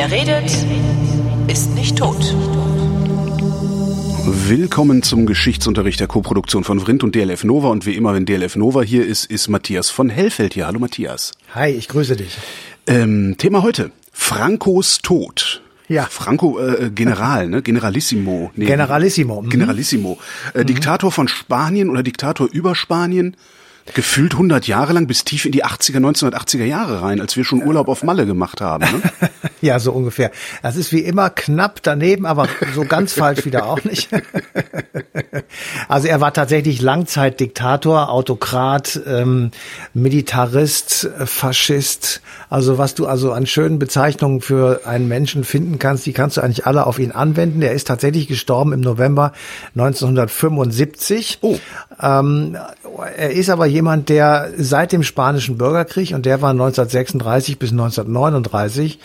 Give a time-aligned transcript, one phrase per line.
[0.00, 0.50] Wer redet,
[1.46, 2.34] ist nicht tot.
[4.48, 7.68] Willkommen zum Geschichtsunterricht der Koproduktion von Vrindt und DLF Nova.
[7.68, 10.66] Und wie immer, wenn DLF Nova hier ist, ist Matthias von Hellfeld hier.
[10.66, 11.32] Hallo Matthias.
[11.54, 12.38] Hi, ich grüße dich.
[12.86, 13.90] Ähm, Thema heute.
[14.10, 15.60] Francos Tod.
[15.86, 16.06] Ja.
[16.10, 17.60] Franco äh, General, ne?
[17.60, 18.52] Generalissimo.
[18.56, 19.42] Nee, Generalissimo.
[19.42, 19.50] Mhm.
[19.50, 20.18] Generalissimo.
[20.54, 20.66] Äh, mhm.
[20.66, 23.36] Diktator von Spanien oder Diktator über Spanien
[23.94, 27.62] gefühlt 100 Jahre lang bis tief in die 80er, 1980er Jahre rein, als wir schon
[27.62, 28.84] Urlaub auf Malle gemacht haben.
[28.84, 29.02] Ne?
[29.60, 30.30] ja, so ungefähr.
[30.62, 34.08] Das ist wie immer knapp daneben, aber so ganz falsch wieder auch nicht.
[35.88, 39.50] also er war tatsächlich Langzeitdiktator, Autokrat, ähm,
[39.94, 42.20] Militarist, Faschist.
[42.48, 46.40] Also was du also an schönen Bezeichnungen für einen Menschen finden kannst, die kannst du
[46.40, 47.62] eigentlich alle auf ihn anwenden.
[47.62, 49.32] Er ist tatsächlich gestorben im November
[49.74, 51.38] 1975.
[51.42, 51.58] Oh.
[52.00, 52.56] Ähm,
[53.16, 58.98] er ist aber jemand, der seit dem Spanischen Bürgerkrieg, und der war 1936 bis 1939,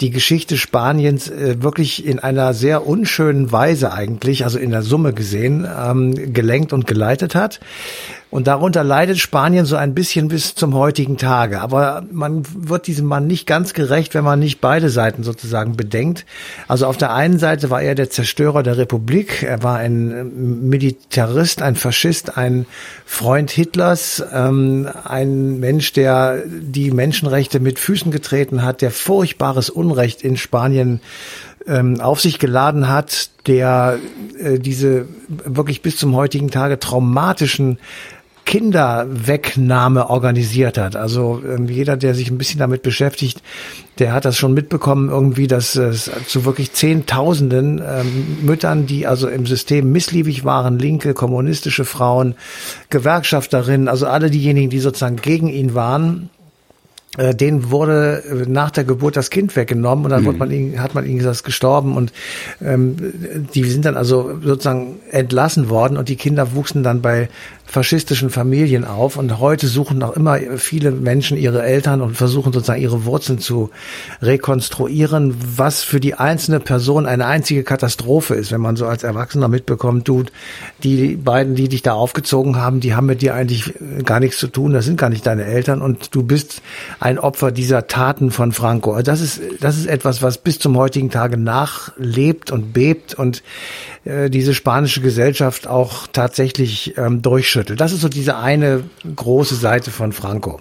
[0.00, 5.12] die Geschichte Spaniens äh, wirklich in einer sehr unschönen Weise eigentlich, also in der Summe
[5.12, 7.60] gesehen, ähm, gelenkt und geleitet hat.
[8.34, 11.60] Und darunter leidet Spanien so ein bisschen bis zum heutigen Tage.
[11.60, 16.26] Aber man wird diesem Mann nicht ganz gerecht, wenn man nicht beide Seiten sozusagen bedenkt.
[16.66, 19.44] Also auf der einen Seite war er der Zerstörer der Republik.
[19.44, 22.66] Er war ein Militarist, ein Faschist, ein
[23.06, 30.22] Freund Hitlers, ähm, ein Mensch, der die Menschenrechte mit Füßen getreten hat, der furchtbares Unrecht
[30.22, 31.00] in Spanien
[31.68, 34.00] ähm, auf sich geladen hat, der
[34.40, 37.78] äh, diese wirklich bis zum heutigen Tage traumatischen
[38.54, 40.94] Kinderwegnahme organisiert hat.
[40.94, 43.42] Also ähm, jeder, der sich ein bisschen damit beschäftigt,
[43.98, 49.26] der hat das schon mitbekommen, irgendwie, dass es zu wirklich Zehntausenden ähm, Müttern, die also
[49.26, 52.36] im System missliebig waren, linke, kommunistische Frauen,
[52.90, 56.30] Gewerkschafterinnen, also alle diejenigen, die sozusagen gegen ihn waren,
[57.16, 60.26] äh, denen wurde äh, nach der Geburt das Kind weggenommen und dann mhm.
[60.26, 62.12] wurde man ihnen, hat man ihnen gesagt, gestorben und
[62.60, 62.96] ähm,
[63.54, 67.28] die sind dann also sozusagen entlassen worden und die Kinder wuchsen dann bei
[67.64, 69.16] faschistischen Familien auf.
[69.16, 73.70] Und heute suchen noch immer viele Menschen ihre Eltern und versuchen sozusagen ihre Wurzeln zu
[74.22, 79.48] rekonstruieren, was für die einzelne Person eine einzige Katastrophe ist, wenn man so als Erwachsener
[79.48, 80.24] mitbekommt, du,
[80.82, 83.72] die beiden, die dich da aufgezogen haben, die haben mit dir eigentlich
[84.04, 85.82] gar nichts zu tun, das sind gar nicht deine Eltern.
[85.82, 86.62] Und du bist
[87.00, 88.92] ein Opfer dieser Taten von Franco.
[88.92, 93.42] Also das ist, das ist etwas, was bis zum heutigen Tage nachlebt und bebt und
[94.04, 97.22] äh, diese spanische Gesellschaft auch tatsächlich ähm,
[97.54, 97.80] durchschüttelt.
[97.80, 98.84] Das ist so diese eine
[99.14, 100.60] große Seite von Franco.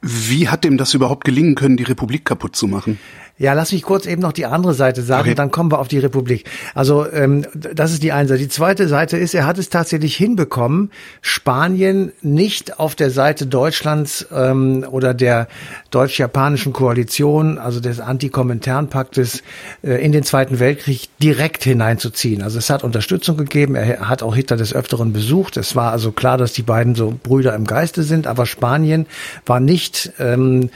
[0.00, 2.98] Wie hat dem das überhaupt gelingen können, die Republik kaputt zu machen?
[3.36, 5.34] Ja, lass mich kurz eben noch die andere Seite sagen, okay.
[5.34, 6.44] dann kommen wir auf die Republik.
[6.72, 8.38] Also ähm, das ist die eine Seite.
[8.38, 14.24] Die zweite Seite ist, er hat es tatsächlich hinbekommen, Spanien nicht auf der Seite Deutschlands
[14.32, 15.48] ähm, oder der
[15.90, 19.42] deutsch-japanischen Koalition, also des Antikominternpaktes,
[19.82, 22.40] äh, in den Zweiten Weltkrieg direkt hineinzuziehen.
[22.40, 23.74] Also es hat Unterstützung gegeben.
[23.74, 25.56] Er hat auch Hitler des Öfteren besucht.
[25.56, 28.28] Es war also klar, dass die beiden so Brüder im Geiste sind.
[28.28, 29.06] Aber Spanien
[29.44, 30.70] war nicht ähm,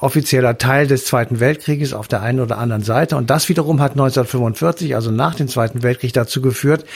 [0.00, 3.18] offizieller Teil des Zweiten Weltkrieges auf der einen oder anderen Seite.
[3.18, 6.86] Und das wiederum hat 1945, also nach dem Zweiten Weltkrieg, dazu geführt,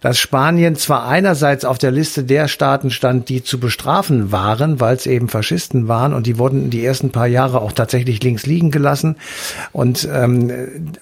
[0.00, 4.96] dass Spanien zwar einerseits auf der Liste der Staaten stand, die zu bestrafen waren, weil
[4.96, 8.72] es eben Faschisten waren und die wurden die ersten paar Jahre auch tatsächlich links liegen
[8.72, 9.14] gelassen.
[9.70, 10.50] Und ähm,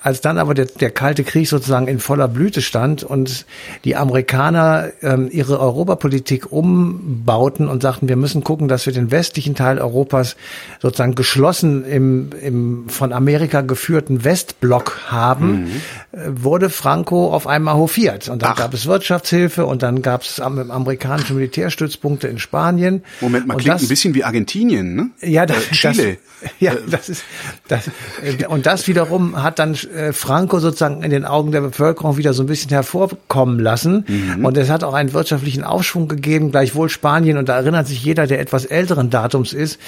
[0.03, 3.47] als dann aber der, der Kalte Krieg sozusagen in voller Blüte stand und
[3.85, 9.55] die Amerikaner ähm, ihre Europapolitik umbauten und sagten, wir müssen gucken, dass wir den westlichen
[9.55, 10.37] Teil Europas
[10.83, 15.83] sozusagen geschlossen im, im von Amerika Amerika geführten Westblock haben, mhm.
[16.13, 18.29] Äh, wurde Franco auf einmal hofiert.
[18.29, 18.57] Und dann Ach.
[18.57, 23.03] gab es Wirtschaftshilfe und dann gab es amerikanische Militärstützpunkte in Spanien.
[23.21, 25.11] Moment mal, und klingt das, ein bisschen wie Argentinien, ne?
[25.21, 26.19] Ja, das, äh, Chile.
[26.41, 26.79] Das, ja, äh.
[26.91, 27.25] das ist
[27.69, 27.91] das,
[28.49, 29.77] und das wiederum hat dann
[30.13, 34.05] Franco sozusagen in den Augen der Bevölkerung wieder so ein bisschen hervorkommen lassen.
[34.07, 34.45] Mhm.
[34.45, 37.37] Und es hat auch einen wirtschaftlichen Aufschwung gegeben, gleichwohl Spanien.
[37.37, 39.79] Und da erinnert sich jeder, der etwas älteren Datums ist,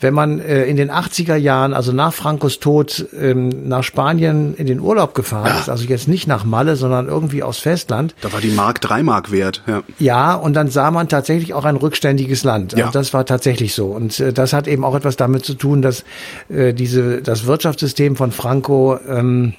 [0.00, 4.66] wenn man äh, in den 80er Jahren, also nach Francos Tod, ähm, nach Spanien in
[4.66, 5.58] den Urlaub gefahren ja.
[5.58, 8.14] ist, also jetzt nicht nach Malle, sondern irgendwie aus Festland.
[8.20, 9.62] Da war die Mark drei Mark wert.
[9.66, 9.82] Ja.
[9.98, 12.72] ja, und dann sah man tatsächlich auch ein rückständiges Land.
[12.72, 12.86] Ja.
[12.86, 13.86] Also das war tatsächlich so.
[13.86, 16.04] Und äh, das hat eben auch etwas damit zu tun, dass
[16.48, 19.54] äh, diese das Wirtschaftssystem von Franco ähm,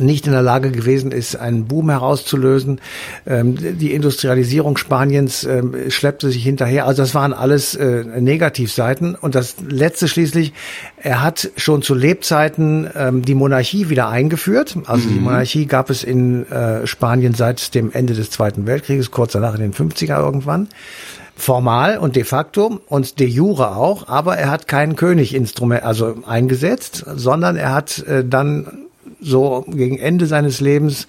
[0.00, 2.80] nicht in der Lage gewesen ist, einen Boom herauszulösen.
[3.26, 6.86] Ähm, die Industrialisierung Spaniens ähm, schleppte sich hinterher.
[6.86, 9.14] Also das waren alles äh, Negativseiten.
[9.14, 10.52] Und das Letzte schließlich,
[10.96, 14.76] er hat schon zu Lebzeiten ähm, die Monarchie wieder eingeführt.
[14.86, 15.14] Also mhm.
[15.14, 19.54] die Monarchie gab es in äh, Spanien seit dem Ende des Zweiten Weltkrieges, kurz danach
[19.54, 20.68] in den 50er irgendwann.
[21.36, 27.06] Formal und de facto und de jure auch, aber er hat kein Königinstrument also eingesetzt,
[27.14, 28.89] sondern er hat äh, dann
[29.20, 31.06] so gegen Ende seines Lebens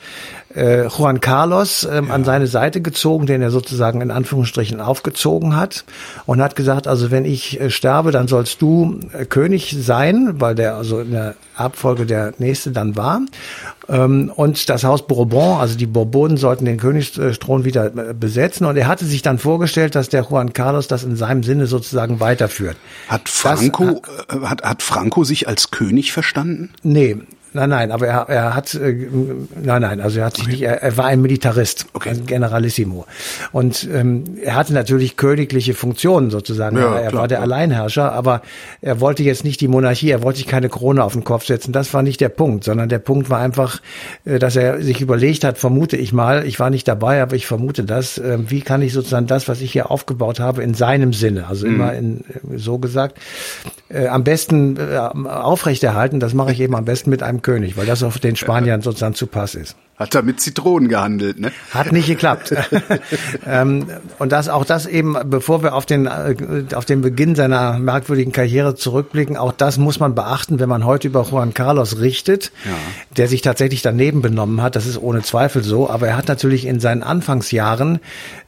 [0.56, 2.14] äh, Juan Carlos ähm, ja.
[2.14, 5.86] an seine Seite gezogen, den er sozusagen in Anführungsstrichen aufgezogen hat
[6.26, 10.56] und hat gesagt, also wenn ich äh, sterbe, dann sollst du äh, König sein, weil
[10.56, 13.22] der also in der Abfolge der nächste dann war.
[13.88, 18.78] Ähm, und das Haus Bourbon, also die Bourbonen sollten den Königsthron wieder äh, besetzen und
[18.78, 22.78] er hatte sich dann vorgestellt, dass der Juan Carlos das in seinem Sinne sozusagen weiterführt.
[23.08, 26.72] Hat Franco, das, äh, hat, hat Franco sich als König verstanden?
[26.84, 27.18] Nee,
[27.54, 29.08] Nein, nein, aber er, er hat, äh,
[29.62, 30.52] nein, nein, also er hat sich okay.
[30.52, 32.10] nicht, er, er, war ein Militarist, okay.
[32.10, 33.06] ein Generalissimo.
[33.52, 36.78] Und ähm, er hatte natürlich königliche Funktionen sozusagen.
[36.78, 37.52] Ja, er klar, war der klar.
[37.52, 38.42] Alleinherrscher, aber
[38.82, 41.74] er wollte jetzt nicht die Monarchie, er wollte sich keine Krone auf den Kopf setzen.
[41.74, 43.82] Das war nicht der Punkt, sondern der Punkt war einfach,
[44.24, 47.48] äh, dass er sich überlegt hat, vermute ich mal, ich war nicht dabei, aber ich
[47.48, 51.12] vermute das, äh, wie kann ich sozusagen das, was ich hier aufgebaut habe, in seinem
[51.12, 51.76] Sinne, also mhm.
[51.76, 52.24] immer in,
[52.56, 53.20] so gesagt,
[53.90, 56.22] äh, am besten äh, aufrechterhalten.
[56.22, 59.16] Das mache ich eben am besten mit einem König, weil das auf den Spaniern sozusagen
[59.16, 59.76] zu Pass ist.
[60.02, 61.52] Hat er mit Zitronen gehandelt, ne?
[61.70, 62.56] Hat nicht geklappt.
[63.46, 63.86] ähm,
[64.18, 68.32] und das auch das eben, bevor wir auf den äh, auf den Beginn seiner merkwürdigen
[68.32, 72.72] Karriere zurückblicken, auch das muss man beachten, wenn man heute über Juan Carlos richtet, ja.
[73.16, 74.76] der sich tatsächlich daneben benommen hat.
[74.76, 75.88] Das ist ohne Zweifel so.
[75.88, 78.00] Aber er hat natürlich in seinen Anfangsjahren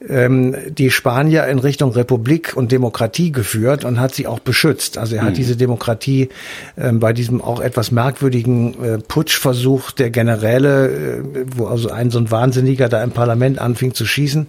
[0.09, 4.97] ähm, die Spanier in Richtung Republik und Demokratie geführt und hat sie auch beschützt.
[4.97, 5.35] Also er hat mhm.
[5.35, 6.29] diese Demokratie
[6.79, 12.19] ähm, bei diesem auch etwas merkwürdigen äh, Putschversuch der Generäle äh, wo also ein so
[12.19, 14.47] ein Wahnsinniger da im Parlament anfing zu schießen,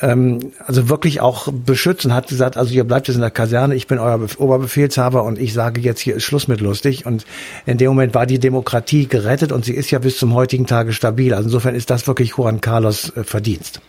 [0.00, 3.86] ähm, also wirklich auch beschützen, hat gesagt, also ihr bleibt jetzt in der Kaserne, ich
[3.86, 7.06] bin euer Oberbefehlshaber und ich sage jetzt, hier ist Schluss mit lustig.
[7.06, 7.26] Und
[7.66, 10.92] in dem Moment war die Demokratie gerettet und sie ist ja bis zum heutigen Tage
[10.92, 11.34] stabil.
[11.34, 13.80] Also insofern ist das wirklich Juan Carlos äh, Verdienst.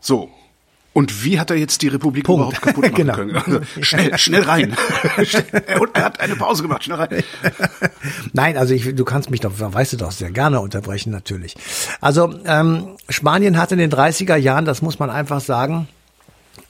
[0.00, 0.30] So,
[0.92, 2.40] und wie hat er jetzt die Republik Punkt.
[2.40, 3.14] überhaupt kaputt machen genau.
[3.14, 3.36] können?
[3.36, 4.76] Also schnell, schnell rein.
[5.80, 7.22] Und er hat eine Pause gemacht, schnell rein.
[8.32, 11.54] Nein, also ich, du kannst mich doch, weißt du doch, sehr gerne unterbrechen natürlich.
[12.00, 15.86] Also ähm, Spanien hat in den 30er Jahren, das muss man einfach sagen,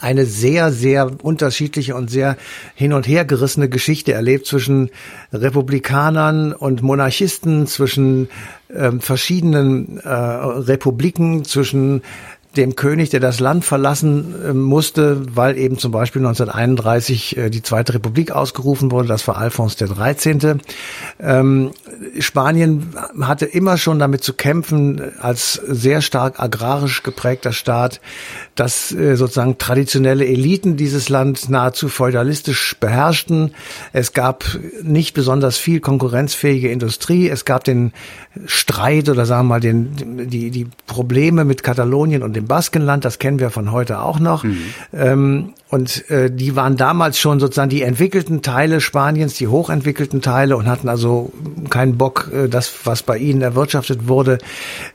[0.00, 2.36] eine sehr, sehr unterschiedliche und sehr
[2.74, 4.90] hin und her gerissene Geschichte erlebt zwischen
[5.32, 8.28] Republikanern und Monarchisten, zwischen
[8.74, 12.02] ähm, verschiedenen äh, Republiken, zwischen
[12.56, 17.62] dem König, der das Land verlassen äh, musste, weil eben zum Beispiel 1931 äh, die
[17.62, 19.06] Zweite Republik ausgerufen wurde.
[19.06, 20.60] Das war Alphons der 13.
[21.20, 21.70] Ähm,
[22.18, 28.00] Spanien hatte immer schon damit zu kämpfen, als sehr stark agrarisch geprägter Staat,
[28.56, 33.54] dass äh, sozusagen traditionelle Eliten dieses Land nahezu feudalistisch beherrschten.
[33.92, 34.44] Es gab
[34.82, 37.28] nicht besonders viel konkurrenzfähige Industrie.
[37.28, 37.92] Es gab den
[38.46, 43.04] Streit oder sagen wir mal den, die, die Probleme mit Katalonien und dem Baskenland.
[43.04, 44.44] Das kennen wir von heute auch noch.
[44.44, 44.58] Mhm.
[44.92, 50.56] Ähm, und äh, die waren damals schon sozusagen die entwickelten Teile Spaniens, die hochentwickelten Teile
[50.56, 51.32] und hatten also
[51.70, 54.38] keinen Bock, äh, das, was bei ihnen erwirtschaftet wurde,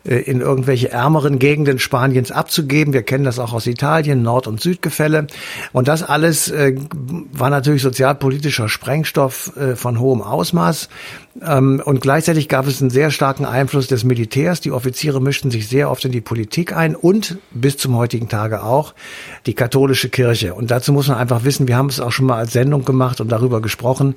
[0.04, 2.94] äh, in irgendwelche ärmeren Gegenden Spaniens abzugeben.
[2.94, 5.28] Wir kennen das auch aus Italien, Nord- und Südgefälle.
[5.72, 6.76] Und das alles äh,
[7.32, 10.90] war natürlich sozialpolitischer Sprengstoff äh, von hohem Ausmaß.
[11.42, 14.62] Ähm, und gleichzeitig gab es einen sehr starken Einfluss des Militärs.
[14.62, 18.64] Die Offiziere mischten sich sehr oft in die Politik ein und bis zum heutigen Tage
[18.64, 18.94] auch
[19.46, 20.54] die katholische Kirche.
[20.54, 23.22] Und dazu muss man einfach wissen, wir haben es auch schon mal als Sendung gemacht
[23.22, 24.16] und darüber gesprochen.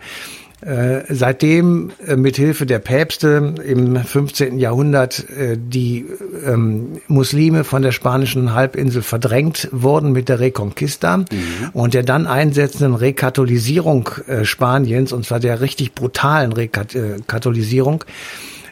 [0.61, 4.59] Äh, seitdem äh, mithilfe der Päpste im 15.
[4.59, 6.05] Jahrhundert äh, die
[6.45, 11.27] ähm, Muslime von der spanischen Halbinsel verdrängt wurden mit der Reconquista mhm.
[11.75, 18.03] und der dann einsetzenden Rekatholisierung äh, Spaniens, und zwar der richtig brutalen Rekatholisierung,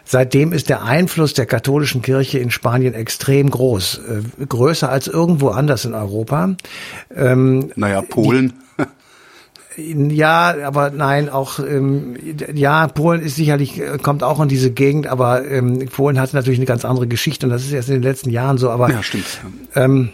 [0.09, 4.01] Seitdem ist der Einfluss der katholischen Kirche in Spanien extrem groß,
[4.41, 6.55] äh, größer als irgendwo anders in Europa.
[7.15, 8.55] Ähm, naja, Polen.
[9.77, 12.17] Ja, aber nein, auch ähm,
[12.55, 16.59] ja, Polen ist sicherlich äh, kommt auch in diese Gegend, aber ähm, Polen hat natürlich
[16.59, 18.71] eine ganz andere Geschichte und das ist erst in den letzten Jahren so.
[18.71, 19.27] Aber ja, stimmt.
[19.75, 20.11] Ähm,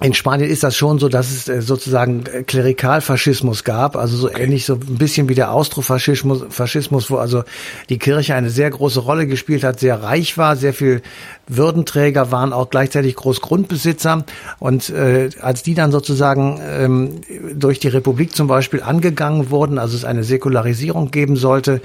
[0.00, 4.64] in Spanien ist das schon so, dass es äh, sozusagen Klerikalfaschismus gab, also so ähnlich
[4.64, 7.42] so ein bisschen wie der Austrofaschismus, Faschismus, wo also
[7.88, 11.02] die Kirche eine sehr große Rolle gespielt hat, sehr reich war, sehr viel
[11.48, 14.24] Würdenträger waren auch gleichzeitig Großgrundbesitzer
[14.58, 17.20] und äh, als die dann sozusagen ähm,
[17.54, 21.80] durch die Republik zum Beispiel angegangen wurden, also es eine Säkularisierung geben sollte,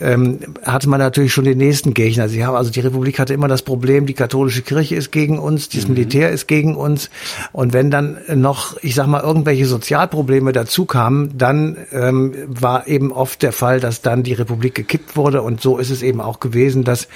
[0.00, 2.28] ähm, hatte man natürlich schon den nächsten Gegner.
[2.28, 5.68] Sie haben also die Republik hatte immer das Problem, die katholische Kirche ist gegen uns,
[5.68, 5.94] das mhm.
[5.94, 7.10] Militär ist gegen uns
[7.52, 13.12] und wenn dann noch, ich sag mal, irgendwelche Sozialprobleme dazu kamen, dann ähm, war eben
[13.12, 16.40] oft der Fall, dass dann die Republik gekippt wurde und so ist es eben auch
[16.40, 17.08] gewesen, dass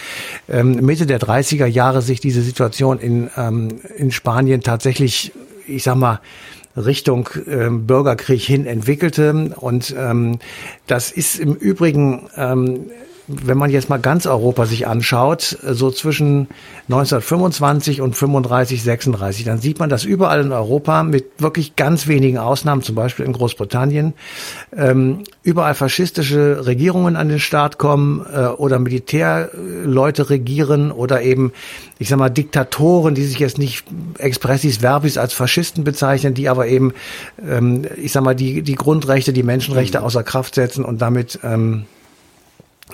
[0.48, 5.32] ähm, Mitte der 30er Jahre Jahre sich diese Situation in, ähm, in Spanien tatsächlich
[5.68, 6.20] ich sag mal,
[6.76, 9.54] Richtung ähm, Bürgerkrieg hin entwickelte.
[9.56, 10.38] Und ähm,
[10.86, 12.90] das ist im Übrigen ähm,
[13.28, 16.48] wenn man jetzt mal ganz Europa sich anschaut, so zwischen
[16.88, 22.38] 1925 und 35, 36, dann sieht man, dass überall in Europa mit wirklich ganz wenigen
[22.38, 24.14] Ausnahmen, zum Beispiel in Großbritannien,
[24.74, 31.52] ähm, überall faschistische Regierungen an den Start kommen äh, oder Militärleute regieren oder eben,
[31.98, 33.84] ich sag mal, Diktatoren, die sich jetzt nicht
[34.16, 36.94] expressis verbis als Faschisten bezeichnen, die aber eben,
[37.46, 41.84] ähm, ich sag mal, die, die Grundrechte, die Menschenrechte außer Kraft setzen und damit ähm,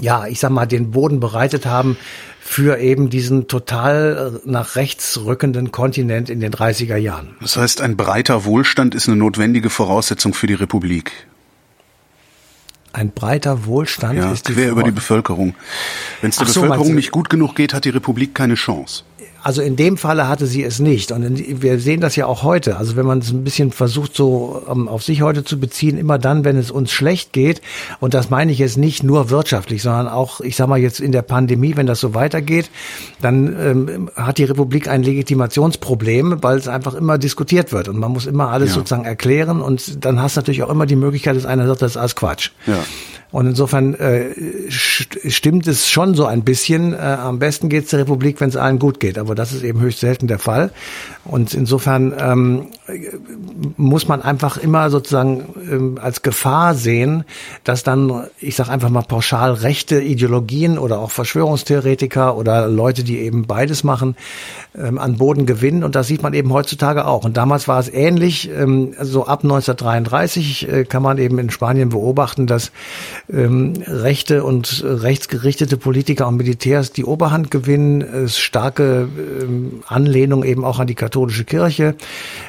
[0.01, 1.97] ja, ich sag mal, den Boden bereitet haben
[2.41, 7.37] für eben diesen total äh, nach rechts rückenden Kontinent in den 30er Jahren.
[7.41, 11.13] Das heißt, ein breiter Wohlstand ist eine notwendige Voraussetzung für die Republik.
[12.93, 15.57] Ein breiter Wohlstand ja, ist die quer über die Bevölkerung.
[16.21, 19.03] Wenn es der so, Bevölkerung nicht gut genug geht, hat die Republik keine Chance.
[19.45, 21.13] Also in dem Falle hatte sie es nicht.
[21.13, 22.79] Und wir sehen das ja auch heute.
[22.79, 25.99] Also wenn man es ein bisschen versucht, so um, ähm, auf sich heute zu beziehen,
[25.99, 27.61] immer dann, wenn es uns schlecht geht,
[28.01, 31.13] und das meine ich jetzt nicht nur wirtschaftlich, sondern auch, ich sage mal jetzt in
[31.13, 32.71] der Pandemie, wenn das so weitergeht,
[33.21, 37.89] dann ähm, hat die Republik ein Legitimationsproblem, weil es einfach immer diskutiert wird.
[37.89, 38.77] Und man muss immer alles ja.
[38.77, 39.61] sozusagen erklären.
[39.61, 42.17] Und dann hast du natürlich auch immer die Möglichkeit, dass einer sagt, das ist alles
[42.17, 42.53] Quatsch.
[42.67, 42.79] Ja.
[43.35, 44.31] Und insofern äh,
[44.69, 46.93] stimmt es schon so ein bisschen.
[46.93, 49.19] Äh, am besten geht es der Republik, wenn es allen gut geht.
[49.19, 50.71] Aber das ist eben höchst selten der Fall.
[51.25, 52.67] Und insofern ähm,
[53.77, 57.25] muss man einfach immer sozusagen ähm, als Gefahr sehen,
[57.65, 63.19] dass dann, ich sage einfach mal pauschal, rechte Ideologien oder auch Verschwörungstheoretiker oder Leute, die
[63.19, 64.15] eben beides machen,
[64.79, 65.83] ähm, an Boden gewinnen.
[65.83, 67.25] Und das sieht man eben heutzutage auch.
[67.25, 68.49] Und damals war es ähnlich.
[68.49, 72.71] Ähm, so ab 1933 äh, kann man eben in Spanien beobachten, dass
[73.33, 79.09] ähm, rechte und rechtsgerichtete Politiker und Militärs die Oberhand gewinnen, es starke
[79.43, 81.95] ähm, Anlehnung eben auch an die katholische Kirche.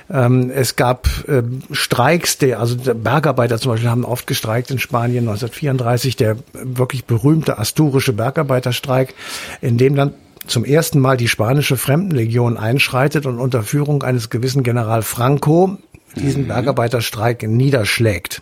[0.10, 4.80] Ähm, es gab ähm, Streiks, der, also der Bergarbeiter zum Beispiel haben oft gestreikt in
[4.80, 9.14] Spanien 1934, der wirklich berühmte asturische Bergarbeiterstreik,
[9.62, 10.14] in dem dann
[10.48, 15.78] zum ersten Mal die spanische Fremdenlegion einschreitet und unter Führung eines gewissen General Franco
[16.16, 16.48] diesen mhm.
[16.48, 18.42] Bergarbeiterstreik niederschlägt.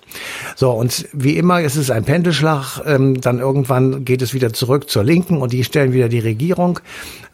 [0.55, 2.81] So, und wie immer ist es ein Pendelschlag.
[2.85, 6.79] Ähm, dann irgendwann geht es wieder zurück zur Linken und die stellen wieder die Regierung.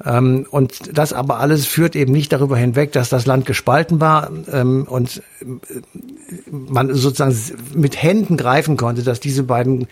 [0.04, 4.30] Ähm, und das aber alles führt eben nicht darüber hinweg, dass das Land gespalten war
[4.52, 5.46] ähm, und äh,
[6.50, 7.36] man sozusagen
[7.76, 9.88] mit Händen greifen konnte, dass diese beiden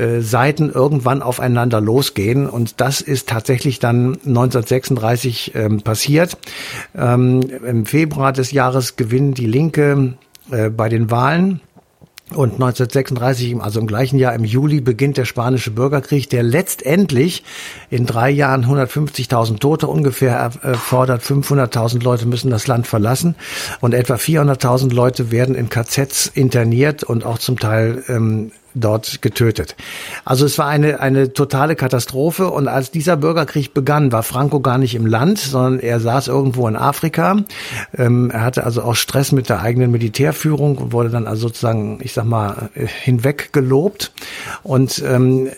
[0.00, 2.48] äh, Seiten irgendwann aufeinander losgehen.
[2.48, 6.38] Und das ist tatsächlich dann 1936 ähm, passiert.
[6.96, 10.14] Ähm, Im Februar des Jahres gewinnen die Linke
[10.50, 11.60] äh, bei den Wahlen.
[12.30, 17.42] Und 1936, also im gleichen Jahr im Juli, beginnt der spanische Bürgerkrieg, der letztendlich
[17.90, 21.22] in drei Jahren 150.000 Tote ungefähr erfordert.
[21.22, 23.34] 500.000 Leute müssen das Land verlassen
[23.80, 29.76] und etwa 400.000 Leute werden in KZs interniert und auch zum Teil ähm, dort getötet.
[30.24, 34.78] Also es war eine, eine totale Katastrophe und als dieser Bürgerkrieg begann, war Franco gar
[34.78, 37.36] nicht im Land, sondern er saß irgendwo in Afrika.
[37.96, 41.98] Ähm, er hatte also auch Stress mit der eigenen Militärführung und wurde dann also sozusagen,
[42.02, 44.12] ich sag mal, hinweg gelobt.
[44.62, 45.48] Und ähm,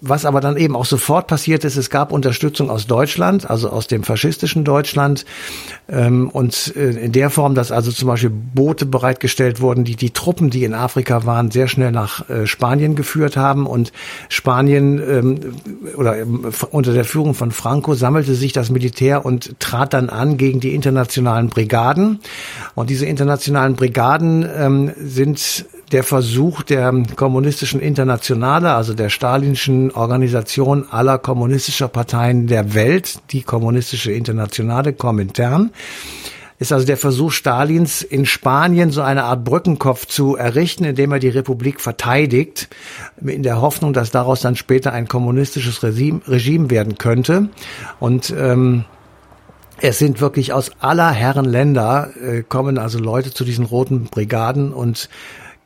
[0.00, 3.86] was aber dann eben auch sofort passiert ist, es gab Unterstützung aus Deutschland, also aus
[3.86, 5.24] dem faschistischen Deutschland
[5.88, 10.50] und äh, in der Form, dass also zum Beispiel Boote bereitgestellt wurden, die die Truppen,
[10.50, 13.92] die in Afrika waren, sehr schnell nach äh, Spanien geführt haben und
[14.28, 15.40] Spanien ähm,
[15.96, 20.36] oder ähm, unter der Führung von Franco sammelte sich das Militär und trat dann an
[20.38, 22.18] gegen die internationalen Brigaden.
[22.74, 30.86] Und diese internationalen Brigaden ähm, sind der Versuch der kommunistischen Internationale, also der stalinischen Organisation
[30.90, 35.70] aller kommunistischer Parteien der Welt, die kommunistische Internationale Komintern,
[36.58, 41.18] ist also der Versuch Stalins in Spanien so eine Art Brückenkopf zu errichten, indem er
[41.18, 42.68] die Republik verteidigt,
[43.20, 47.50] in der Hoffnung, dass daraus dann später ein kommunistisches Regime, Regime werden könnte.
[48.00, 48.84] Und ähm,
[49.78, 54.72] es sind wirklich aus aller Herren Länder äh, kommen also Leute zu diesen roten Brigaden
[54.72, 55.10] und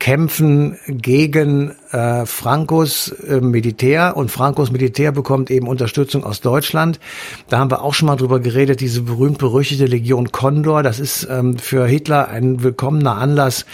[0.01, 7.01] kämpfen gegen äh, Francos äh, Militär und Francos Militär bekommt eben Unterstützung aus Deutschland.
[7.49, 11.59] Da haben wir auch schon mal drüber geredet, diese berühmt-berüchtigte Legion Condor, das ist ähm,
[11.59, 13.67] für Hitler ein willkommener Anlass,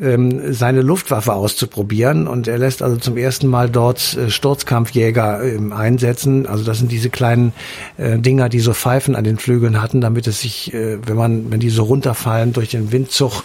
[0.00, 5.72] ähm, seine Luftwaffe auszuprobieren und er lässt also zum ersten Mal dort äh, Sturzkampfjäger ähm,
[5.72, 6.46] einsetzen.
[6.46, 7.52] Also das sind diese kleinen
[7.96, 11.50] äh, Dinger, die so Pfeifen an den Flügeln hatten, damit es sich, äh, wenn man,
[11.50, 13.42] wenn die so runterfallen durch den Windzug,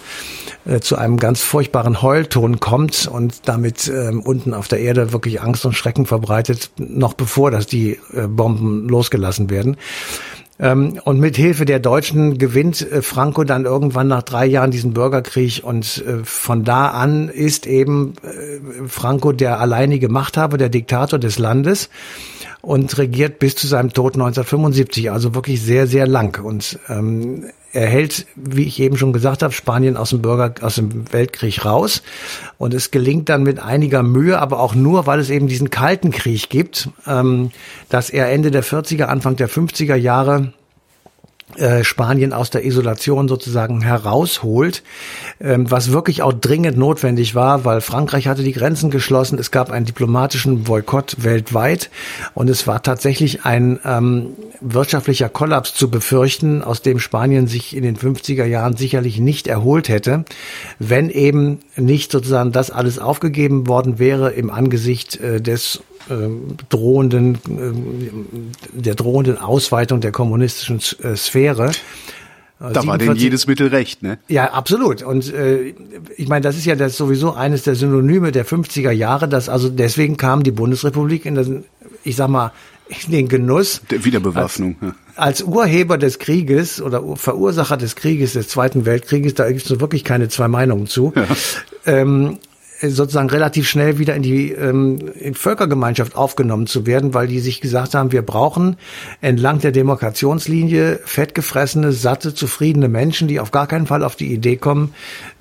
[0.66, 5.42] äh, zu einem ganz furchtbaren Heulton kommt und damit ähm, unten auf der Erde wirklich
[5.42, 9.78] Angst und Schrecken verbreitet, noch bevor dass die äh, Bomben losgelassen werden.
[10.60, 14.94] Ähm, und mit Hilfe der Deutschen gewinnt äh, Franco dann irgendwann nach drei Jahren diesen
[14.94, 21.18] Bürgerkrieg und äh, von da an ist eben äh, Franco der alleinige Machthaber, der Diktator
[21.18, 21.90] des Landes
[22.62, 26.42] und regiert bis zu seinem Tod 1975, also wirklich sehr, sehr lang.
[26.44, 30.76] Und ähm, er hält, wie ich eben schon gesagt habe, Spanien aus dem Bürger, aus
[30.76, 32.04] dem Weltkrieg raus.
[32.58, 36.12] Und es gelingt dann mit einiger Mühe, aber auch nur, weil es eben diesen Kalten
[36.12, 37.52] Krieg gibt, ähm,
[37.90, 40.54] dass er Ende der 40er, Anfang der 50er Jahre
[41.84, 44.84] Spanien aus der Isolation sozusagen herausholt,
[45.40, 49.72] ähm, was wirklich auch dringend notwendig war, weil Frankreich hatte die Grenzen geschlossen, es gab
[49.72, 51.90] einen diplomatischen Boykott weltweit
[52.34, 54.32] und es war tatsächlich ein ähm,
[54.62, 59.90] wirtschaftlicher Kollaps zu befürchten, aus dem Spanien sich in den 50er Jahren sicherlich nicht erholt
[59.90, 60.26] hätte,
[60.80, 65.82] wenn eben nicht sozusagen das alles aufgegeben worden wäre im Angesicht äh, des
[66.70, 71.72] drohenden, äh, der drohenden Ausweitung der kommunistischen äh, Sphäre.
[72.60, 74.20] Da war denn jedes Mittel recht, ne?
[74.30, 75.02] Ja, absolut.
[75.04, 75.74] Und äh,
[76.16, 79.70] ich meine, das ist ja das sowieso eines der Synonyme der 50er Jahre, dass also
[79.70, 81.66] deswegen kam die Bundesrepublik in den,
[82.06, 82.54] ich sag mal,
[83.06, 84.78] in den Genuss der Wiederbewaffnung.
[85.16, 89.80] Als, als Urheber des Krieges oder Verursacher des Krieges, des Zweiten Weltkrieges, da gibt es
[89.80, 91.12] wirklich keine zwei Meinungen zu.
[91.16, 91.28] Ja.
[91.86, 92.38] Ähm,
[92.90, 97.62] sozusagen relativ schnell wieder in die ähm, in Völkergemeinschaft aufgenommen zu werden, weil die sich
[97.62, 98.78] gesagt haben, wir brauchen
[99.22, 104.58] entlang der Demarkationslinie fettgefressene, satte, zufriedene Menschen, die auf gar keinen Fall auf die Idee
[104.58, 104.94] kommen,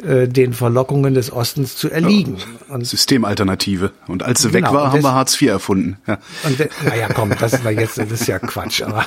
[0.03, 2.37] äh, den Verlockungen des Ostens zu erliegen.
[2.69, 3.93] Und Systemalternative.
[4.07, 5.97] Und als sie genau, weg war, haben wir Hartz IV erfunden.
[6.07, 6.19] Ja.
[6.45, 8.83] Und naja, komm, das war jetzt, das ist ja Quatsch.
[8.83, 9.05] Aber,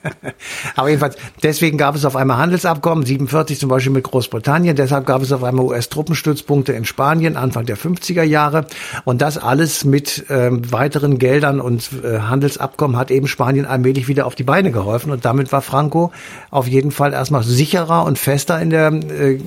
[0.76, 5.22] aber jedenfalls, deswegen gab es auf einmal Handelsabkommen, 47 zum Beispiel mit Großbritannien, deshalb gab
[5.22, 8.66] es auf einmal US-Truppenstützpunkte in Spanien, Anfang Anfang der 50er Jahre.
[9.04, 14.26] Und das alles mit ähm, weiteren Geldern und äh, Handelsabkommen hat eben Spanien allmählich wieder
[14.26, 15.10] auf die Beine geholfen.
[15.10, 16.12] Und damit war Franco
[16.50, 19.40] auf jeden Fall erstmal sicherer und fester in der äh,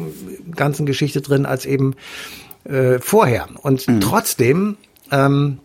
[0.56, 1.96] ganzen Geschichte drin als eben
[2.66, 3.48] äh, vorher.
[3.62, 4.02] Und mhm.
[4.02, 4.78] trotzdem
[5.12, 5.60] ähm,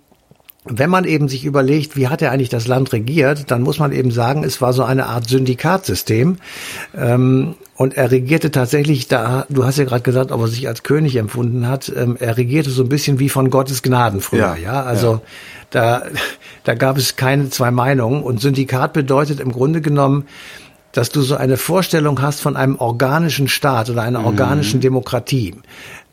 [0.69, 3.93] wenn man eben sich überlegt, wie hat er eigentlich das Land regiert, dann muss man
[3.93, 6.39] eben sagen, es war so eine Art Syndikatsystem.
[6.97, 10.83] Ähm, und er regierte tatsächlich, da, du hast ja gerade gesagt, ob er sich als
[10.83, 14.73] König empfunden hat, ähm, er regierte so ein bisschen wie von Gottes Gnaden früher, ja.
[14.73, 14.83] ja?
[14.83, 15.21] Also ja.
[15.71, 16.03] da,
[16.65, 18.23] da gab es keine zwei Meinungen.
[18.23, 20.25] Und Syndikat bedeutet im Grunde genommen,
[20.97, 24.27] dass du so eine Vorstellung hast von einem organischen Staat oder einer mhm.
[24.27, 25.55] organischen Demokratie.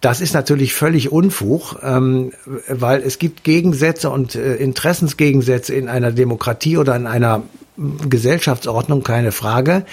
[0.02, 2.34] Das ist natürlich völlig Unfug, ähm,
[2.68, 7.44] weil es gibt Gegensätze und äh, Interessensgegensätze in einer Demokratie oder in einer
[7.78, 9.86] Gesellschaftsordnung, keine Frage,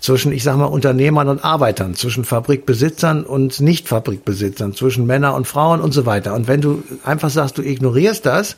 [0.00, 5.80] zwischen, ich sag mal, Unternehmern und Arbeitern, zwischen Fabrikbesitzern und Nicht-Fabrikbesitzern, zwischen Männern und Frauen
[5.80, 6.34] und so weiter.
[6.34, 8.56] Und wenn du einfach sagst, du ignorierst das,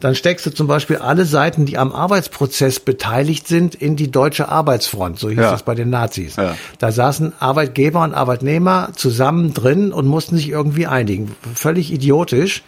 [0.00, 4.48] dann steckst du zum Beispiel alle Seiten, die am Arbeitsprozess beteiligt sind, in die deutsche
[4.48, 5.50] Arbeitsfront, so hieß ja.
[5.50, 6.36] das bei den Nazis.
[6.36, 6.56] Ja.
[6.78, 11.34] Da saßen Arbeitgeber und Arbeitnehmer zusammen drin und mussten sich irgendwie einigen.
[11.54, 12.62] Völlig idiotisch.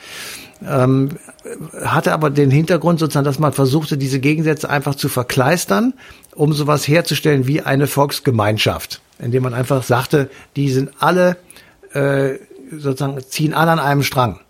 [0.66, 1.10] Ähm,
[1.82, 5.94] hatte aber den Hintergrund sozusagen, dass man versuchte, diese Gegensätze einfach zu verkleistern,
[6.34, 11.36] um sowas herzustellen wie eine Volksgemeinschaft, indem man einfach sagte, die sind alle
[11.92, 12.38] äh,
[12.70, 14.40] sozusagen ziehen alle an einem Strang.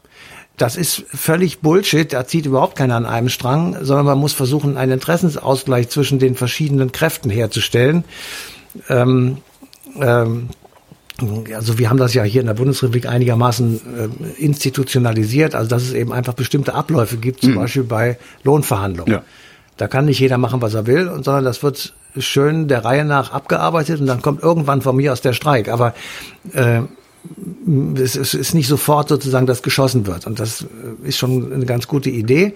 [0.57, 4.77] Das ist völlig Bullshit, da zieht überhaupt keiner an einem Strang, sondern man muss versuchen,
[4.77, 8.03] einen Interessensausgleich zwischen den verschiedenen Kräften herzustellen.
[8.89, 9.39] Ähm,
[10.01, 10.49] ähm,
[11.55, 15.93] also wir haben das ja hier in der Bundesrepublik einigermaßen äh, institutionalisiert, also dass es
[15.93, 17.57] eben einfach bestimmte Abläufe gibt, zum mhm.
[17.57, 19.13] Beispiel bei Lohnverhandlungen.
[19.13, 19.23] Ja.
[19.77, 23.33] Da kann nicht jeder machen, was er will, sondern das wird schön der Reihe nach
[23.33, 25.69] abgearbeitet und dann kommt irgendwann von mir aus der Streik.
[25.69, 25.95] Aber
[26.53, 26.81] äh,
[28.01, 30.27] es ist nicht sofort sozusagen, dass geschossen wird.
[30.27, 30.65] Und das
[31.03, 32.55] ist schon eine ganz gute Idee.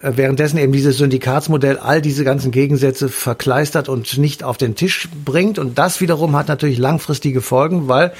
[0.00, 5.08] Äh, währenddessen eben dieses Syndikatsmodell all diese ganzen Gegensätze verkleistert und nicht auf den Tisch
[5.24, 5.58] bringt.
[5.58, 8.12] Und das wiederum hat natürlich langfristige Folgen, weil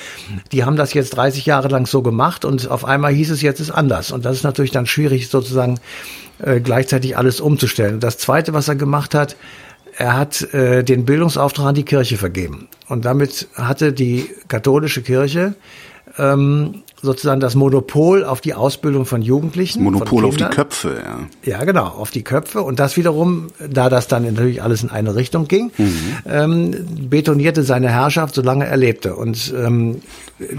[0.53, 3.61] die haben das jetzt 30 Jahre lang so gemacht und auf einmal hieß es jetzt
[3.61, 4.11] ist anders.
[4.11, 5.79] Und das ist natürlich dann schwierig, sozusagen
[6.41, 8.01] äh, gleichzeitig alles umzustellen.
[8.01, 9.37] Das Zweite, was er gemacht hat,
[9.97, 12.69] er hat äh, den Bildungsauftrag an die Kirche vergeben.
[12.89, 15.55] Und damit hatte die katholische Kirche
[16.19, 19.83] ähm, sozusagen das Monopol auf die Ausbildung von Jugendlichen.
[19.83, 21.19] Monopol auf die Köpfe, ja.
[21.45, 22.63] Ja, genau, auf die Köpfe.
[22.63, 26.17] Und das wiederum, da das dann natürlich alles in eine Richtung ging, mhm.
[26.27, 26.75] ähm,
[27.09, 29.15] betonierte seine Herrschaft, solange er lebte.
[29.15, 30.01] Und ähm,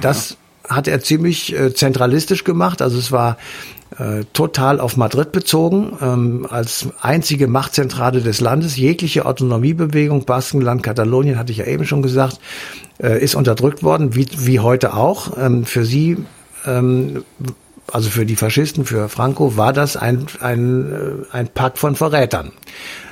[0.01, 0.75] das ja.
[0.75, 2.81] hat er ziemlich äh, zentralistisch gemacht.
[2.81, 3.37] Also es war
[3.97, 8.77] äh, total auf Madrid bezogen, ähm, als einzige Machtzentrale des Landes.
[8.77, 12.39] Jegliche Autonomiebewegung, Baskenland, Katalonien, hatte ich ja eben schon gesagt,
[13.01, 15.37] äh, ist unterdrückt worden, wie, wie heute auch.
[15.37, 16.17] Ähm, für sie
[16.65, 17.23] ähm,
[17.91, 22.51] also für die Faschisten, für Franco, war das ein, ein, äh, ein Pakt von Verrätern.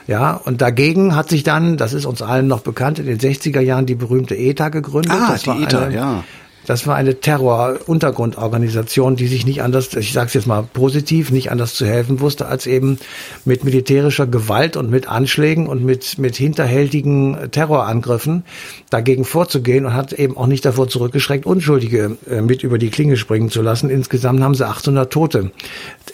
[0.08, 3.60] Ja, und dagegen hat sich dann, das ist uns allen noch bekannt, in den 60er
[3.60, 5.12] Jahren die berühmte ETA gegründet.
[5.13, 6.24] Ah, das die ETA, eine, ja.
[6.67, 11.49] Das war eine Terror-Untergrundorganisation, die sich nicht anders, ich sage es jetzt mal positiv, nicht
[11.49, 12.99] anders zu helfen wusste, als eben
[13.45, 18.43] mit militärischer Gewalt und mit Anschlägen und mit, mit hinterhältigen Terrorangriffen
[18.89, 23.15] dagegen vorzugehen und hat eben auch nicht davor zurückgeschreckt, Unschuldige äh, mit über die Klinge
[23.15, 23.89] springen zu lassen.
[23.89, 25.51] Insgesamt haben sie 800 Tote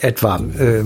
[0.02, 0.84] etwa äh,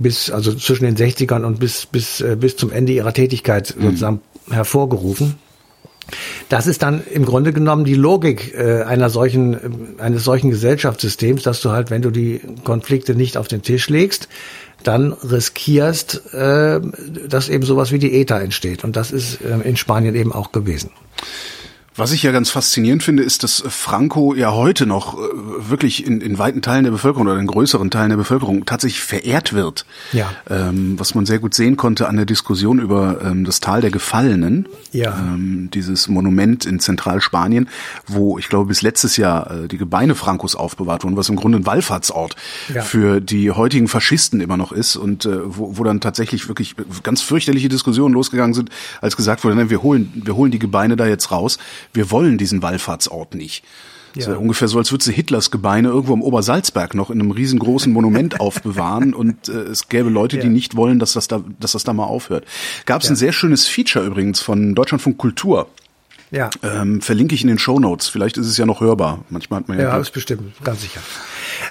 [0.00, 4.22] bis also zwischen den 60ern und bis bis äh, bis zum Ende ihrer Tätigkeit sozusagen
[4.48, 4.54] mhm.
[4.54, 5.36] hervorgerufen.
[6.48, 11.42] Das ist dann im Grunde genommen die Logik äh, einer solchen, äh, eines solchen Gesellschaftssystems,
[11.42, 14.28] dass du halt, wenn du die Konflikte nicht auf den Tisch legst,
[14.84, 16.80] dann riskierst, äh,
[17.28, 18.84] dass eben sowas wie die ETA entsteht.
[18.84, 20.90] Und das ist äh, in Spanien eben auch gewesen.
[21.98, 25.18] Was ich ja ganz faszinierend finde, ist, dass Franco ja heute noch äh,
[25.68, 29.52] wirklich in, in weiten Teilen der Bevölkerung oder in größeren Teilen der Bevölkerung tatsächlich verehrt
[29.52, 29.84] wird.
[30.12, 30.30] Ja.
[30.48, 33.90] Ähm, was man sehr gut sehen konnte an der Diskussion über ähm, das Tal der
[33.90, 34.68] Gefallenen.
[34.92, 35.18] Ja.
[35.18, 37.68] Ähm, dieses Monument in Zentralspanien,
[38.06, 41.58] wo ich glaube bis letztes Jahr äh, die Gebeine Francos aufbewahrt wurden, was im Grunde
[41.58, 42.36] ein Wallfahrtsort
[42.72, 42.82] ja.
[42.82, 47.22] für die heutigen Faschisten immer noch ist und äh, wo, wo dann tatsächlich wirklich ganz
[47.22, 51.04] fürchterliche Diskussionen losgegangen sind, als gesagt wurde, nein, wir holen, wir holen die Gebeine da
[51.04, 51.58] jetzt raus
[51.92, 53.64] wir wollen diesen Wallfahrtsort nicht.
[54.14, 54.24] Ja.
[54.24, 57.92] So, ungefähr so, als würdest du Hitlers Gebeine irgendwo im Obersalzberg noch in einem riesengroßen
[57.92, 60.42] Monument aufbewahren und äh, es gäbe Leute, ja.
[60.42, 62.44] die nicht wollen, dass das da, dass das da mal aufhört.
[62.86, 63.12] Gab es ja.
[63.12, 65.68] ein sehr schönes Feature übrigens von Deutschlandfunk Kultur.
[66.30, 66.50] Ja.
[66.62, 68.08] Ähm, verlinke ich in den Show Notes.
[68.08, 69.24] Vielleicht ist es ja noch hörbar.
[69.30, 69.84] Manchmal hat man ja.
[69.84, 71.00] Ja, ist bestimmt, ganz sicher.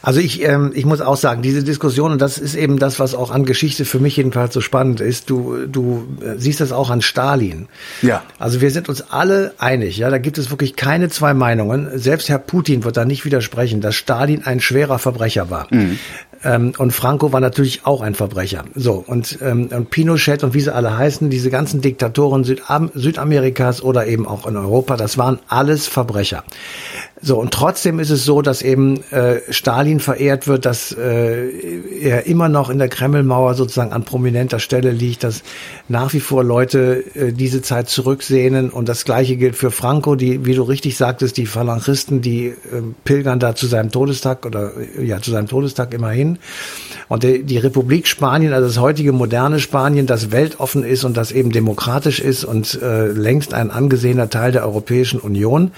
[0.01, 3.15] Also ich, ähm, ich muss auch sagen, diese Diskussion, und das ist eben das, was
[3.15, 6.89] auch an Geschichte für mich jedenfalls so spannend ist, du, du äh, siehst das auch
[6.89, 7.67] an Stalin.
[8.01, 8.23] Ja.
[8.39, 11.89] Also wir sind uns alle einig, ja, da gibt es wirklich keine zwei Meinungen.
[11.97, 15.67] Selbst Herr Putin wird da nicht widersprechen, dass Stalin ein schwerer Verbrecher war.
[15.71, 15.99] Mhm.
[16.47, 18.63] Ähm, und Franco war natürlich auch ein Verbrecher.
[18.73, 23.83] So, und, ähm, und Pinochet und wie sie alle heißen, diese ganzen Diktatoren Südam Südamerikas
[23.83, 26.45] oder eben auch in Europa, das waren alles Verbrecher.
[27.19, 31.49] So, und trotzdem ist es so, dass eben äh, Stalin verehrt wird, dass äh,
[31.99, 35.41] er immer noch in der Kremlmauer sozusagen an prominenter Stelle liegt, dass
[35.89, 38.69] nach wie vor Leute äh, diese Zeit zurücksehnen.
[38.69, 42.55] Und das Gleiche gilt für Franco, die, wie du richtig sagtest, die Phalangisten, die äh,
[43.03, 46.36] pilgern da zu seinem Todestag oder ja, zu seinem Todestag immerhin.
[47.09, 51.31] Und die, die Republik Spanien, also das heutige moderne Spanien, das weltoffen ist und das
[51.31, 55.71] eben demokratisch ist und äh, längst ein angesehener Teil der Europäischen Union,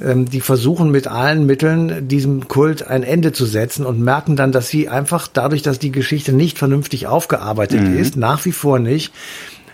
[0.00, 4.50] ähm, die versuchen mit allen Mitteln diesem Kult ein Ende zu setzen und merken dann,
[4.50, 7.96] dass sie einfach dadurch, dass die Geschichte nicht vernünftig aufgearbeitet mhm.
[7.96, 9.12] ist, nach wie vor nicht,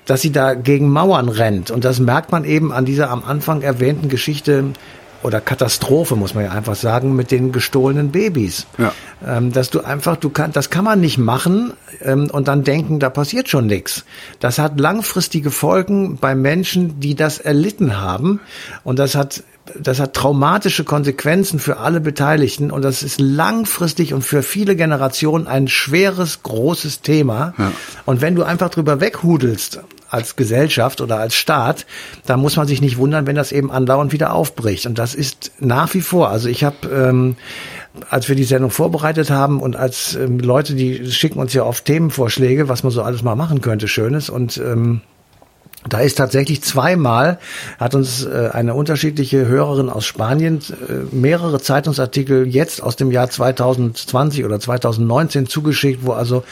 [0.04, 1.70] dass sie da gegen Mauern rennt.
[1.70, 4.64] Und das merkt man eben an dieser am Anfang erwähnten Geschichte
[5.22, 8.66] oder Katastrophe, muss man ja einfach sagen, mit den gestohlenen Babys.
[8.78, 8.92] Ja.
[9.26, 13.00] Ähm, dass du einfach, du kannst, das kann man nicht machen ähm, und dann denken,
[13.00, 14.04] da passiert schon nichts.
[14.38, 18.40] Das hat langfristige Folgen bei Menschen, die das erlitten haben
[18.84, 19.42] und das hat
[19.78, 25.46] das hat traumatische Konsequenzen für alle Beteiligten und das ist langfristig und für viele Generationen
[25.46, 27.54] ein schweres, großes Thema.
[27.56, 27.72] Ja.
[28.06, 29.80] Und wenn du einfach drüber weghudelst
[30.10, 31.86] als Gesellschaft oder als Staat,
[32.26, 34.86] da muss man sich nicht wundern, wenn das eben andauernd wieder aufbricht.
[34.86, 36.28] Und das ist nach wie vor.
[36.30, 37.36] Also ich habe, ähm,
[38.08, 41.84] als wir die Sendung vorbereitet haben und als ähm, Leute, die schicken uns ja oft
[41.84, 44.30] Themenvorschläge, was man so alles mal machen könnte, Schönes.
[44.30, 45.00] Und ähm,
[45.88, 47.38] da ist tatsächlich zweimal,
[47.78, 53.30] hat uns äh, eine unterschiedliche Hörerin aus Spanien äh, mehrere Zeitungsartikel jetzt aus dem Jahr
[53.30, 56.44] 2020 oder 2019 zugeschickt, wo also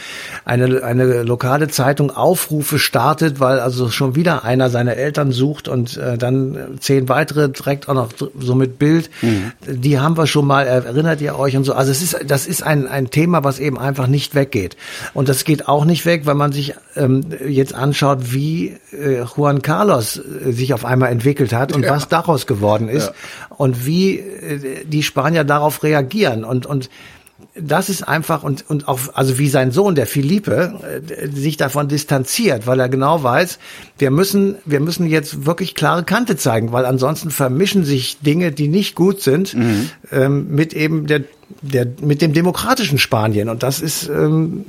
[0.45, 5.95] eine, eine lokale Zeitung Aufrufe startet, weil also schon wieder einer seine Eltern sucht und
[5.97, 9.11] äh, dann zehn weitere direkt auch noch so mit Bild.
[9.21, 9.51] Mhm.
[9.67, 11.73] Die haben wir schon mal, erinnert ihr euch und so.
[11.73, 14.75] Also es ist, das ist ein, ein Thema, was eben einfach nicht weggeht.
[15.13, 19.61] Und das geht auch nicht weg, wenn man sich ähm, jetzt anschaut, wie äh, Juan
[19.61, 21.91] Carlos äh, sich auf einmal entwickelt hat und ja.
[21.91, 23.13] was daraus geworden ist ja.
[23.55, 26.89] und wie äh, die Spanier darauf reagieren und und
[27.55, 31.87] das ist einfach und und auch also wie sein Sohn der Felipe äh, sich davon
[31.87, 33.59] distanziert, weil er genau weiß,
[33.97, 38.67] wir müssen wir müssen jetzt wirklich klare Kante zeigen, weil ansonsten vermischen sich Dinge, die
[38.67, 39.89] nicht gut sind, mhm.
[40.11, 41.23] ähm, mit eben der
[41.61, 44.65] der mit dem demokratischen Spanien und das ist ähm,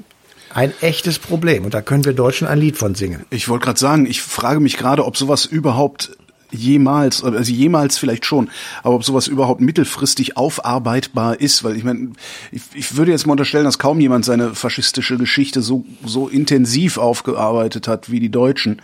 [0.50, 1.64] ein echtes Problem.
[1.64, 3.24] Und da können wir Deutschen ein Lied von singen.
[3.30, 6.16] Ich wollte gerade sagen, ich frage mich gerade, ob sowas überhaupt
[6.52, 8.50] jemals, also jemals vielleicht schon,
[8.82, 12.10] aber ob sowas überhaupt mittelfristig aufarbeitbar ist, weil ich meine,
[12.50, 16.98] ich, ich würde jetzt mal unterstellen, dass kaum jemand seine faschistische Geschichte so, so intensiv
[16.98, 18.82] aufgearbeitet hat wie die Deutschen.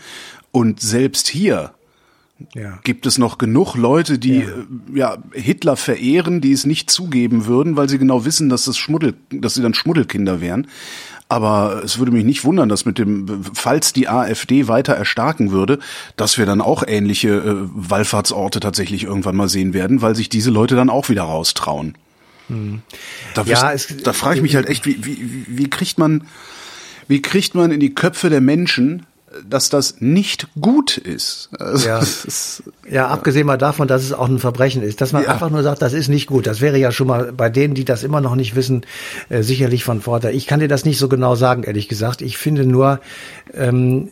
[0.52, 1.72] Und selbst hier
[2.55, 2.79] ja.
[2.85, 4.48] gibt es noch genug Leute, die ja.
[4.48, 5.18] Äh, ja.
[5.33, 9.55] Hitler verehren, die es nicht zugeben würden, weil sie genau wissen, dass das Schmuddel, dass
[9.55, 10.68] sie dann Schmuddelkinder wären.
[11.29, 15.81] Aber es würde mich nicht wundern, dass mit dem, falls die AfD weiter erstarken würde,
[16.17, 20.51] dass wir dann auch ähnliche äh, Wallfahrtsorte tatsächlich irgendwann mal sehen werden, weil sich diese
[20.51, 21.97] Leute dann auch wieder raustrauen.
[22.49, 22.83] Hm.
[23.35, 26.29] Da, ja, es, da frage ich mich halt echt, wie, wie, wie kriegt man,
[27.09, 29.05] wie kriegt man in die Köpfe der Menschen,
[29.49, 31.51] dass das nicht gut ist.
[31.59, 31.99] Also ja.
[31.99, 35.31] Ist, ja, abgesehen mal davon, dass es auch ein Verbrechen ist, dass man ja.
[35.31, 36.46] einfach nur sagt, das ist nicht gut.
[36.46, 38.83] Das wäre ja schon mal bei denen, die das immer noch nicht wissen,
[39.29, 40.35] äh, sicherlich von Vorteil.
[40.35, 42.22] Ich kann dir das nicht so genau sagen, ehrlich gesagt.
[42.22, 43.01] Ich finde nur,
[43.55, 44.11] ähm,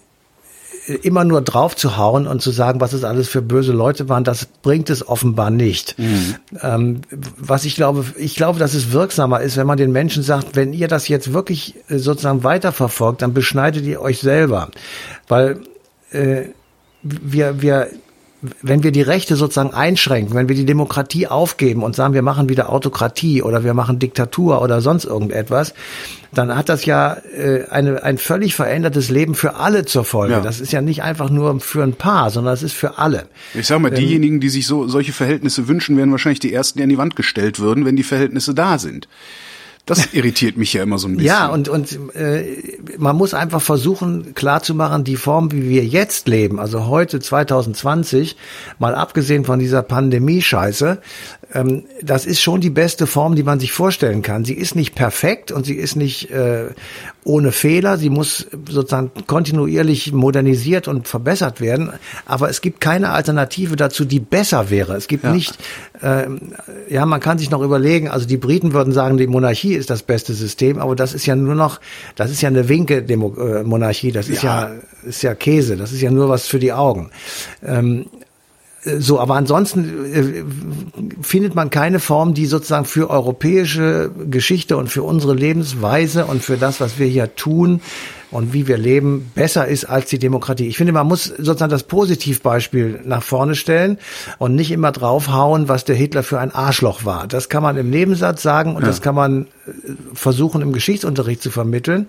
[0.87, 4.25] immer nur drauf zu hauen und zu sagen, was es alles für böse Leute waren,
[4.25, 5.99] das bringt es offenbar nicht.
[5.99, 6.35] Mhm.
[6.61, 7.01] Ähm,
[7.39, 10.73] was ich glaube, ich glaube, dass es wirksamer ist, wenn man den Menschen sagt, wenn
[10.73, 14.71] ihr das jetzt wirklich äh, sozusagen weiterverfolgt, dann beschneidet ihr euch selber.
[15.27, 15.61] Weil
[16.11, 16.49] äh,
[17.03, 17.89] wir, wir
[18.63, 22.49] wenn wir die Rechte sozusagen einschränken, wenn wir die Demokratie aufgeben und sagen, wir machen
[22.49, 25.75] wieder Autokratie oder wir machen Diktatur oder sonst irgendetwas,
[26.33, 30.35] dann hat das ja äh, eine, ein völlig verändertes Leben für alle zur Folge.
[30.35, 30.41] Ja.
[30.41, 33.27] Das ist ja nicht einfach nur für ein paar, sondern es ist für alle.
[33.55, 36.79] Ich sag mal, ähm, diejenigen, die sich so solche Verhältnisse wünschen, werden wahrscheinlich die ersten,
[36.79, 39.09] die an die Wand gestellt würden, wenn die Verhältnisse da sind.
[39.87, 41.27] Das irritiert mich ja immer so ein bisschen.
[41.27, 46.59] Ja, und, und äh, man muss einfach versuchen klarzumachen, die Form, wie wir jetzt leben,
[46.59, 48.37] also heute 2020,
[48.79, 51.03] mal abgesehen von dieser Pandemie-Scheiße,
[51.53, 54.47] ähm, das ist schon die beste Form, die man sich vorstellen kann.
[54.47, 56.69] Sie ist nicht perfekt und sie ist nicht äh,
[57.25, 57.97] ohne Fehler.
[57.97, 61.91] Sie muss sozusagen kontinuierlich modernisiert und verbessert werden.
[62.27, 64.95] Aber es gibt keine Alternative dazu, die besser wäre.
[64.95, 65.33] Es gibt ja.
[65.33, 65.59] nicht,
[66.03, 66.27] äh,
[66.89, 70.03] ja, man kann sich noch überlegen, also die Briten würden sagen, die Monarchie ist das
[70.03, 71.81] beste System, aber das ist ja nur noch,
[72.15, 74.69] das ist ja eine Winke-Monarchie, das ist ja.
[74.69, 77.11] ja, ist ja Käse, das ist ja nur was für die Augen.
[77.65, 78.07] Ähm,
[78.85, 80.45] so, aber ansonsten äh,
[81.23, 86.59] findet man keine Form, die sozusagen für europäische Geschichte und für unsere Lebensweise und für
[86.59, 87.81] das, was wir hier tun
[88.31, 90.67] und wie wir leben, besser ist als die Demokratie.
[90.67, 93.99] Ich finde, man muss sozusagen das Positivbeispiel nach vorne stellen
[94.39, 97.27] und nicht immer draufhauen, was der Hitler für ein Arschloch war.
[97.27, 98.89] Das kann man im Nebensatz sagen und ja.
[98.89, 99.71] das kann man äh,
[100.13, 102.09] versuchen, im Geschichtsunterricht zu vermitteln.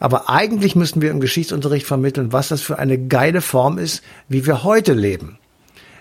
[0.00, 4.46] Aber eigentlich müssten wir im Geschichtsunterricht vermitteln, was das für eine geile Form ist, wie
[4.46, 5.38] wir heute leben.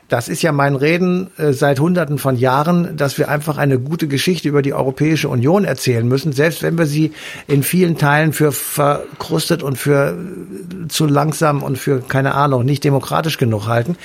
[0.10, 4.08] Das ist ja mein Reden äh, seit Hunderten von Jahren, dass wir einfach eine gute
[4.08, 7.12] Geschichte über die Europäische Union erzählen müssen, selbst wenn wir sie
[7.48, 12.86] in vielen Teilen für verkrustet und für äh, zu langsam und für, keine Ahnung, nicht
[12.86, 13.98] demokratisch genug halten.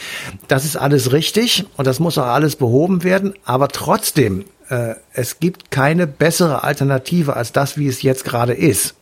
[0.49, 5.39] Das ist alles richtig und das muss auch alles behoben werden, aber trotzdem, äh, es
[5.39, 8.97] gibt keine bessere Alternative als das, wie es jetzt gerade ist.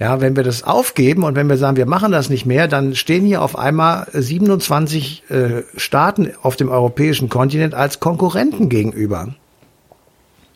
[0.00, 2.94] Ja, wenn wir das aufgeben und wenn wir sagen, wir machen das nicht mehr, dann
[2.94, 9.34] stehen hier auf einmal 27 äh, Staaten auf dem europäischen Kontinent als Konkurrenten gegenüber.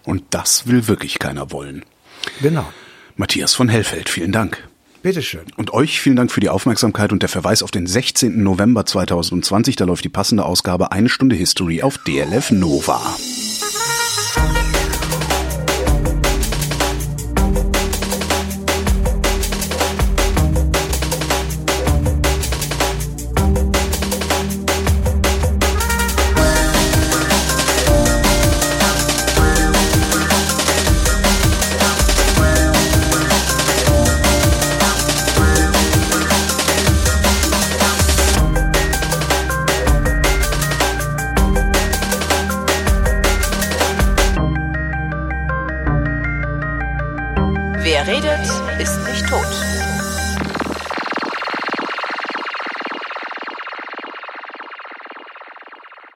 [0.04, 1.84] Und das will wirklich keiner wollen.
[2.40, 2.64] Genau.
[3.16, 4.68] Matthias von Hellfeld, vielen Dank.
[5.02, 5.42] Bitteschön.
[5.56, 8.40] Und euch vielen Dank für die Aufmerksamkeit und der Verweis auf den 16.
[8.42, 9.74] November 2020.
[9.74, 13.00] Da läuft die passende Ausgabe Eine Stunde History auf DLF Nova.